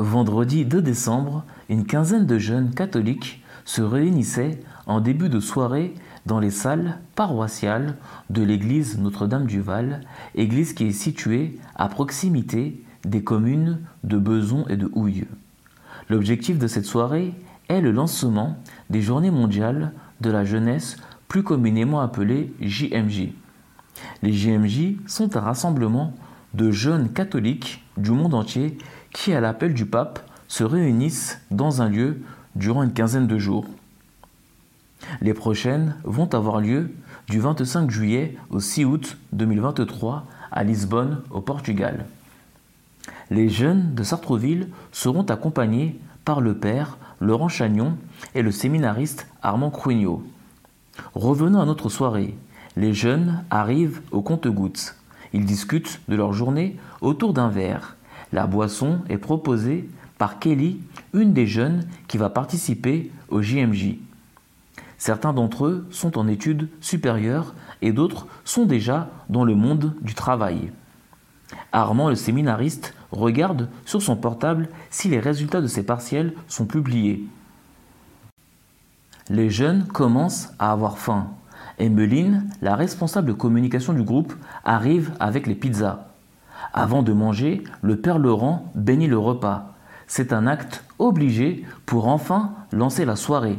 [0.00, 6.40] Vendredi 2 décembre, une quinzaine de jeunes catholiques se réunissaient en début de soirée dans
[6.40, 7.96] les salles paroissiales
[8.30, 10.00] de l'église Notre-Dame du Val,
[10.34, 15.26] église qui est située à proximité des communes de Beson et de Houille.
[16.08, 17.34] L'objectif de cette soirée
[17.68, 18.56] est le lancement
[18.88, 19.92] des Journées mondiales
[20.22, 20.96] de la jeunesse,
[21.28, 23.34] plus communément appelées JMJ.
[24.22, 26.14] Les JMJ sont un rassemblement
[26.54, 28.78] de jeunes catholiques du monde entier
[29.12, 32.22] qui, à l'appel du pape, se réunissent dans un lieu
[32.54, 33.66] durant une quinzaine de jours.
[35.20, 36.90] Les prochaines vont avoir lieu
[37.28, 42.06] du 25 juillet au 6 août 2023 à Lisbonne, au Portugal.
[43.30, 47.96] Les jeunes de Sartreville seront accompagnés par le père Laurent Chagnon
[48.34, 50.22] et le séminariste Armand Cruignot.
[51.14, 52.36] Revenons à notre soirée.
[52.76, 54.96] Les jeunes arrivent au compte-gouttes.
[55.32, 57.96] Ils discutent de leur journée autour d'un verre.
[58.32, 60.80] La boisson est proposée par Kelly,
[61.14, 63.96] une des jeunes qui va participer au JMJ.
[64.98, 70.14] Certains d'entre eux sont en études supérieures et d'autres sont déjà dans le monde du
[70.14, 70.72] travail.
[71.72, 77.24] Armand, le séminariste, regarde sur son portable si les résultats de ses partiels sont publiés.
[79.30, 81.28] Les jeunes commencent à avoir faim.
[81.78, 86.09] Emmeline, la responsable de communication du groupe, arrive avec les pizzas.
[86.72, 89.74] Avant de manger, le père Laurent bénit le repas.
[90.06, 93.58] C'est un acte obligé pour enfin lancer la soirée.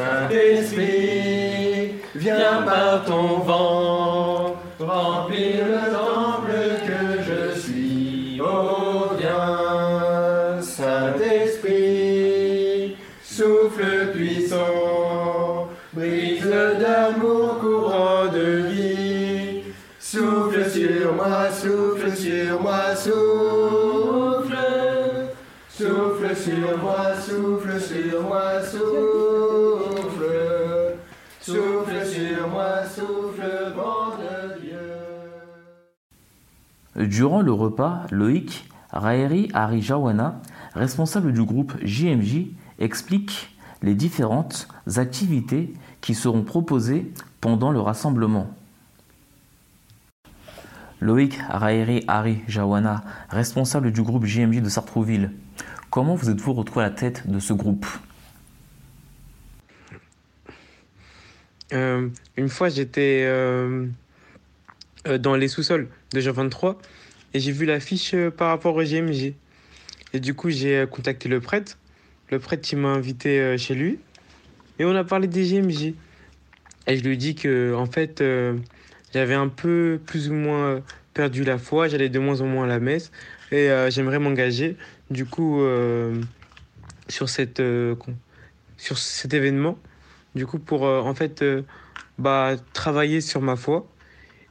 [0.00, 6.52] Saint-Esprit, viens par ton vent, remplir le temple
[6.86, 8.40] que je suis.
[8.42, 11.82] Oh, viens, Saint-Esprit,
[13.22, 17.41] souffle puissant, brise d'amour
[21.62, 24.58] souffle sur moi, souffle.
[25.68, 30.32] Souffle sur moi, souffle sur moi, souffle.
[31.40, 34.90] Souffle sur moi, souffle, vent de Dieu.
[37.06, 40.40] Durant le repas, Loïc Raeri Arijawana,
[40.74, 48.48] responsable du groupe JMJ, explique les différentes activités qui seront proposées pendant le rassemblement.
[51.02, 55.32] Loïc Raeri Arijawana, responsable du groupe JMJ de Sartrouville,
[55.90, 57.86] comment vous êtes-vous retrouvé à la tête de ce groupe?
[61.72, 63.88] Euh, une fois, j'étais euh,
[65.08, 66.78] euh, dans les sous-sols de Jean 23
[67.34, 69.34] et j'ai vu l'affiche par rapport au GMG.
[70.12, 71.78] Et du coup, j'ai contacté le prêtre.
[72.30, 73.98] Le prêtre, m'a invité chez lui
[74.78, 75.94] et on a parlé des GMJ.
[76.86, 78.22] Et je lui ai dit que, en fait,
[79.12, 80.80] j'avais un peu plus ou moins euh,
[81.14, 83.12] perdu la foi, j'allais de moins en moins à la messe
[83.50, 84.76] et euh, j'aimerais m'engager,
[85.10, 86.20] du coup, euh,
[87.08, 87.62] sur, cette,
[88.76, 89.78] sur cet événement
[90.34, 91.44] du coup pour en fait
[92.18, 93.86] bah, travailler sur ma foi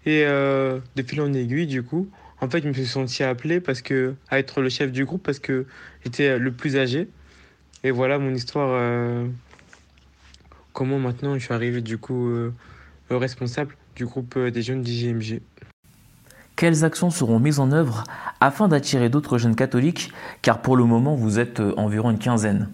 [0.05, 2.07] et de fil en aiguille du coup
[2.39, 5.23] en fait je me suis senti appelé parce que à être le chef du groupe
[5.23, 5.65] parce que
[6.03, 7.07] j'étais le plus âgé.
[7.83, 8.79] Et voilà mon histoire
[10.71, 12.31] comment maintenant je suis arrivé du coup
[13.09, 15.41] responsable du groupe euh, des jeunes d'IGMG
[16.55, 18.03] Quelles actions seront mises en œuvre
[18.39, 20.11] afin d'attirer d'autres jeunes catholiques?
[20.41, 22.69] Car pour le moment, vous êtes euh, environ une quinzaine.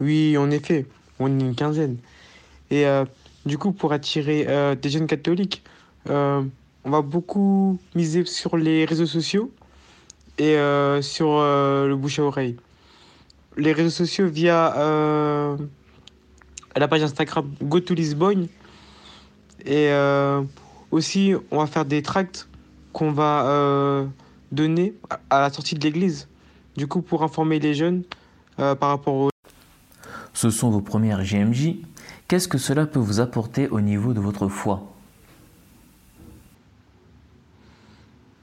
[0.00, 0.86] Oui, en effet,
[1.18, 1.96] on est une quinzaine.
[2.70, 3.04] Et euh,
[3.46, 5.62] du coup, pour attirer euh, des jeunes catholiques,
[6.10, 6.42] euh,
[6.84, 9.50] on va beaucoup miser sur les réseaux sociaux
[10.38, 10.56] et
[11.00, 12.56] sur le bouche à oreille.
[13.56, 15.56] Les réseaux sociaux via
[16.76, 18.48] la page Instagram Go to Lisbonne.
[19.64, 20.42] Et euh,
[20.90, 22.48] aussi, on va faire des tracts
[22.92, 24.06] qu'on va euh,
[24.52, 26.28] donner à- à la sortie de l'église.
[26.76, 28.02] Du coup, pour informer les jeunes
[28.58, 29.30] euh, par rapport au
[30.32, 31.76] Ce sont vos premières JMJ.
[32.28, 34.82] Qu'est-ce que cela peut vous apporter au niveau de votre foi?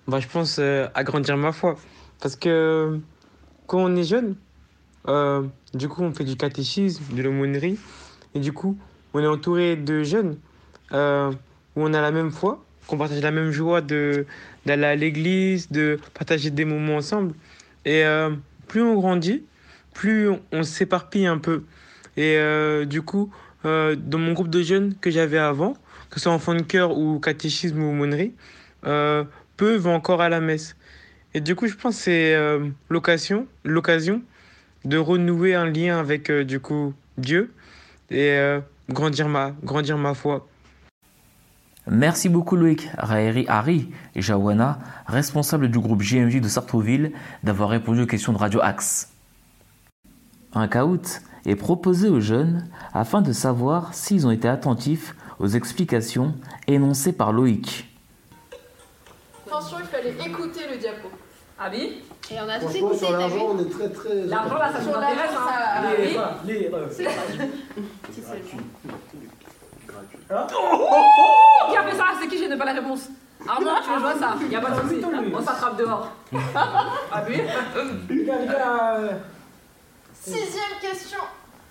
[0.08, 1.78] Bah, je pense euh, agrandir ma foi.
[2.20, 3.00] Parce que
[3.68, 4.36] quand on est jeune,
[5.08, 7.78] euh, du coup, on fait du catéchisme, de l'aumônerie.
[8.36, 8.78] Et du coup,
[9.14, 10.38] on est entouré de jeunes
[10.94, 11.32] euh,
[11.76, 14.26] où on a la même foi, qu'on partage la même joie de,
[14.66, 17.34] d'aller à l'église, de partager des moments ensemble.
[17.86, 18.32] Et euh,
[18.68, 19.44] plus on grandit,
[19.94, 21.64] plus on, s'éparpille un peu.
[22.18, 23.32] Et euh, du coup,
[23.64, 25.74] dans mon groupe de jeunes que j'avais avant,
[26.10, 28.34] que ce soit enfant de cœur ou catéchisme ou aumônerie,
[28.82, 30.76] peu vont encore à la messe.
[31.34, 32.36] Et du coup, je pense que c'est
[32.90, 34.22] l'occasion, l'occasion
[34.84, 37.52] de renouer un lien avec du coup Dieu
[38.12, 38.60] et euh,
[38.90, 40.48] grandir ma, grandir ma foi.
[41.88, 47.12] Merci beaucoup Loïc, Raeri Harry et Jawana, responsables du groupe JMJ de Sartrouville,
[47.44, 49.12] d'avoir répondu aux questions de Radio Axe.
[50.54, 56.36] Un caout est proposé aux jeunes afin de savoir s'ils ont été attentifs aux explications
[56.68, 57.90] énoncées par Loïc.
[59.48, 60.61] Attention, il fallait écouter.
[61.64, 64.16] Ah oui Et on a tous écouté, sur l'argent, on est très très.
[64.26, 65.30] L'argent là, ça nous intéresse.
[65.30, 65.48] Hein.
[65.48, 66.18] ça- Ah oui.
[66.52, 66.72] Lire.
[66.90, 68.58] Si seulement.
[71.70, 73.10] Qui a fait ça C'est qui J'ai pas la réponse.
[73.48, 75.02] Armand, tu veux jouer à ça Y a pas de souci.
[75.36, 76.12] On s'attrape dehors.
[76.56, 77.42] Ah oui
[78.10, 79.12] Les les euh,
[80.14, 81.20] Sixième question.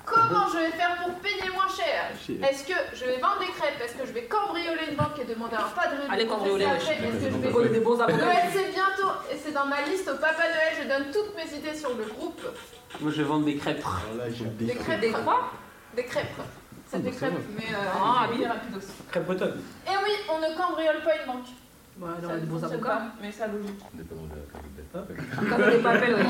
[0.04, 1.39] Comment je vais faire pour payer
[2.42, 3.80] Est-ce que je vais vendre des crêpes?
[3.84, 6.64] Est-ce que je vais cambrioler une banque et demander un pas de rue Allez, cambrioler,
[6.64, 7.48] Est-ce que je vais...
[7.50, 8.16] Voler des bons avocats.
[8.24, 8.36] Noël?
[8.52, 10.72] C'est bientôt et c'est dans ma liste au Papa Noël.
[10.82, 12.40] Je donne toutes mes idées sur le groupe.
[13.00, 13.84] Moi, je vais vendre des crêpes.
[14.58, 15.00] Des crêpes.
[15.00, 15.50] Des quoi
[15.96, 16.26] Des crêpes.
[16.86, 18.44] C'est des crêpes, mais euh, Ah, oui.
[18.44, 18.80] rapidos.
[19.10, 19.60] Crêpe bretonne.
[19.86, 21.46] Et oui, on ne cambriole pas une banque.
[22.00, 22.88] Ouais, Ça non, ne des bons avocats.
[22.88, 23.80] pas, mais ça logique.
[23.92, 26.22] On n'est pas appel, ouais.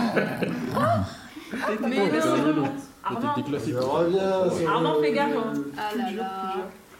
[1.89, 2.65] Mais non.
[3.03, 4.71] Armand, Je reviens sur.
[4.71, 5.29] Armand, le- fais gaffe.
[5.31, 6.31] le- Ah là là.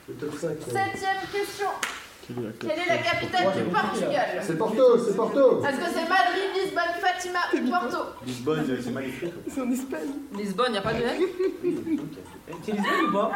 [0.09, 0.49] Le top 5.
[0.61, 1.67] Septième question.
[2.61, 4.27] Quelle est la capitale du Portugal?
[4.43, 5.65] C'est Porto, c'est Porto.
[5.65, 7.99] Est-ce que c'est Madrid, Lisbonne, Fatima ou Porto?
[8.25, 9.33] Lisbonne, c'est mal écrit.
[10.39, 11.19] Lisbonne, y a pas de L
[12.65, 13.33] T'es Lisbonne ou pas?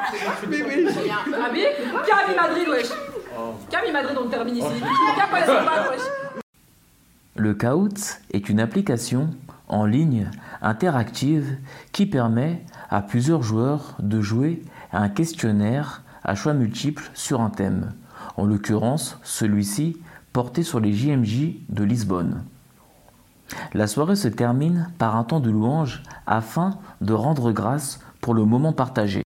[0.49, 1.65] Il y a un- Ah oui?
[2.05, 2.89] Qui a mis Madrid, wesh.
[3.85, 4.67] Mis Madrid, on termine ici.
[5.15, 6.01] Qui a pas les bac, wesh.
[7.37, 9.31] Le Kahoot est une application
[9.75, 10.31] en ligne
[10.63, 11.59] interactive
[11.93, 14.63] qui permet à plusieurs joueurs de jouer
[14.93, 17.93] à un questionnaire à choix multiples sur un thème.
[18.37, 19.97] En l'occurrence, celui-ci
[20.33, 22.45] porté sur les JMJ de Lisbonne.
[23.75, 28.45] La soirée se termine par un temps de louange afin de rendre grâce pour le
[28.45, 29.23] moment partagé.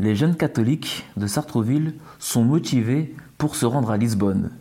[0.00, 4.52] Les jeunes catholiques de Sartrouville sont motivés pour se rendre à Lisbonne.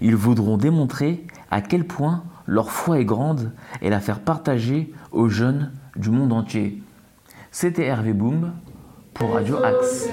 [0.00, 3.52] Ils voudront démontrer à quel point leur foi est grande
[3.82, 6.82] et la faire partager aux jeunes du monde entier.
[7.50, 8.52] C'était Hervé Boom
[9.12, 10.08] pour Radio Axe.